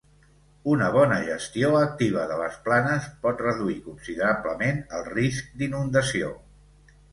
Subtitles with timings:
[0.69, 6.35] Una bona gestió activa de les planes pot reduir considerablement el risc d'inundació.